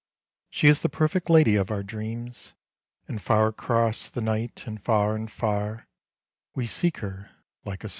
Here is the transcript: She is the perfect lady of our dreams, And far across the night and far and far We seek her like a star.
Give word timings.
She 0.49 0.67
is 0.67 0.81
the 0.81 0.89
perfect 0.89 1.29
lady 1.29 1.55
of 1.55 1.69
our 1.69 1.83
dreams, 1.83 2.55
And 3.07 3.21
far 3.21 3.45
across 3.49 4.09
the 4.09 4.19
night 4.19 4.65
and 4.65 4.83
far 4.83 5.13
and 5.13 5.31
far 5.31 5.87
We 6.55 6.65
seek 6.65 6.97
her 7.01 7.29
like 7.65 7.83
a 7.83 7.89
star. 7.89 7.89